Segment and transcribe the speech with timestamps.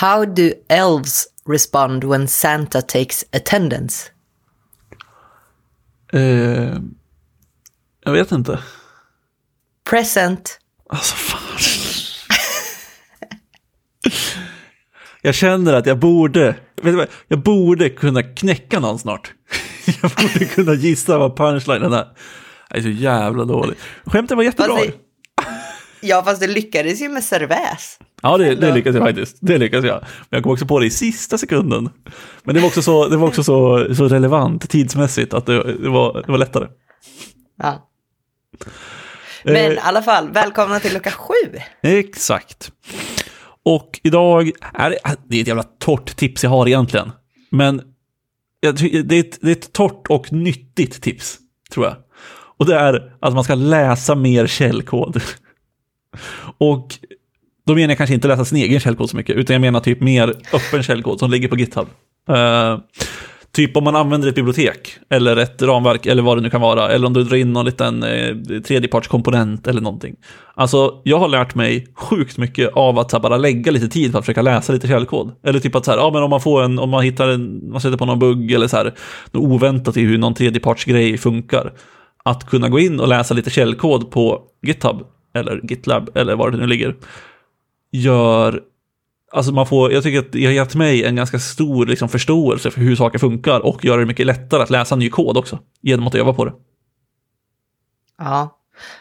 [0.00, 4.10] How do elves respond when Santa takes attendance?
[6.12, 6.78] Eh,
[8.04, 8.58] jag vet inte.
[9.90, 10.58] Present.
[10.88, 11.40] Alltså fan.
[15.22, 19.32] Jag känner att jag borde, vet du vad, jag borde kunna knäcka någon snart.
[20.02, 22.06] Jag borde kunna gissa vad punchlinen är.
[22.70, 23.76] Jag är så jävla dålig.
[24.04, 24.74] Skämtet var jättebra.
[24.76, 25.07] Det-
[26.00, 27.98] Ja, fast det lyckades ju med Cervaz.
[28.22, 29.36] Ja, det, det lyckas jag faktiskt.
[29.40, 30.00] Det lyckas jag.
[30.00, 31.88] Men jag kom också på det i sista sekunden.
[32.44, 35.88] Men det var också så, det var också så, så relevant tidsmässigt att det, det,
[35.88, 36.66] var, det var lättare.
[37.62, 37.88] Ja.
[39.44, 39.72] Men Eh.
[39.72, 41.58] i alla fall, välkomna till lucka sju.
[41.82, 42.72] Exakt.
[43.64, 47.12] Och idag, är det, det är ett jävla torrt tips jag har egentligen.
[47.50, 47.82] Men
[48.60, 51.38] det är, ett, det är ett torrt och nyttigt tips,
[51.72, 51.96] tror jag.
[52.58, 55.22] Och det är att man ska läsa mer källkod.
[56.58, 56.88] Och
[57.66, 60.00] då menar jag kanske inte läsa sin egen källkod så mycket, utan jag menar typ
[60.00, 61.86] mer öppen källkod som ligger på GitHub.
[62.30, 62.78] Uh,
[63.52, 66.90] typ om man använder ett bibliotek, eller ett ramverk, eller vad det nu kan vara,
[66.90, 70.16] eller om du drar in någon liten eh, tredjepartskomponent eller någonting.
[70.54, 74.18] Alltså, jag har lärt mig sjukt mycket av att här, bara lägga lite tid för
[74.18, 75.32] att försöka läsa lite källkod.
[75.44, 77.70] Eller typ att så här, ja men om man får en, om man hittar en,
[77.70, 78.94] man sätter på någon bugg eller så här,
[79.30, 81.72] något oväntat i hur någon tredjepartsgrej funkar.
[82.24, 86.56] Att kunna gå in och läsa lite källkod på GitHub, eller GitLab, eller var det
[86.56, 86.96] nu ligger,
[87.92, 88.62] gör
[89.32, 92.70] Alltså man får, jag tycker att det har gett mig en ganska stor liksom, förståelse
[92.70, 96.06] för hur saker funkar och gör det mycket lättare att läsa ny kod också, genom
[96.06, 96.52] att öva på det.
[98.18, 98.58] Ja,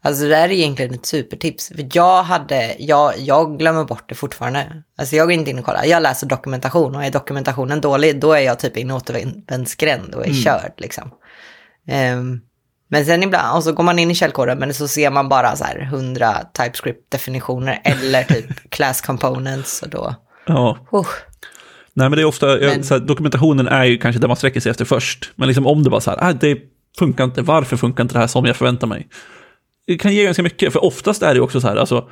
[0.00, 1.68] alltså det där är egentligen ett supertips.
[1.68, 4.82] För jag hade, jag, jag glömmer bort det fortfarande.
[4.98, 8.32] Alltså jag går inte in och kollar, jag läser dokumentation och är dokumentationen dålig, då
[8.32, 11.10] är jag typ i en återvändsgränd och är körd liksom.
[11.86, 12.40] Ehm,
[12.90, 15.56] men sen ibland, och så går man in i källkoden, men så ser man bara
[15.56, 20.14] så här 100 TypeScript-definitioner eller typ class components och då,
[20.46, 20.78] Ja.
[20.94, 21.06] uh,
[21.94, 24.70] Nej men det är ofta, Men- här, dokumentationen är ju kanske det man sträcker sig
[24.70, 25.32] efter först.
[25.34, 26.58] Men liksom om det bara så här, ah, det
[26.98, 29.08] funkar inte, varför funkar inte det här som jag förväntar mig?
[29.86, 32.08] Det kan ge ganska mycket, för oftast är det också så här, alltså,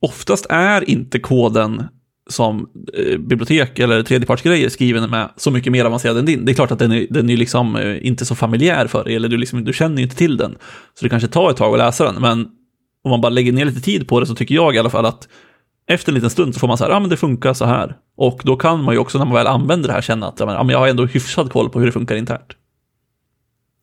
[0.00, 1.88] oftast är inte koden
[2.30, 6.44] som eh, bibliotek eller tredjepartsgrejer skriven med så mycket mer avancerad än din.
[6.44, 9.14] Det är klart att den är, den är liksom eh, inte så familjär för dig,
[9.16, 10.56] eller du, liksom, du känner ju inte till den.
[10.94, 12.48] Så det kanske tar ett tag att läsa den, men
[13.04, 15.06] om man bara lägger ner lite tid på det så tycker jag i alla fall
[15.06, 15.28] att
[15.86, 17.96] efter en liten stund så får man så här, ja men det funkar så här.
[18.16, 20.46] Och då kan man ju också när man väl använder det här känna att ja,
[20.46, 22.52] men jag har ändå hyfsad koll på hur det funkar internt.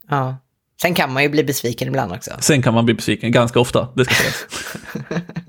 [0.09, 0.37] ja.
[0.81, 2.31] Sen kan man ju bli besviken ibland också.
[2.39, 4.45] Sen kan man bli besviken ganska ofta, det ska sägas.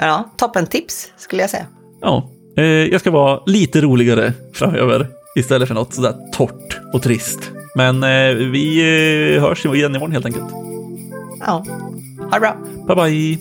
[0.00, 1.66] Men ja, toppentips skulle jag säga.
[2.00, 5.06] Ja, eh, jag ska vara lite roligare framöver
[5.36, 7.50] istället för något sådär torrt och trist.
[7.74, 8.80] Men eh, vi
[9.36, 10.50] eh, hörs igen imorgon helt enkelt.
[11.40, 11.64] Ja,
[12.18, 12.56] ha det bra.
[12.86, 13.38] Bye bye.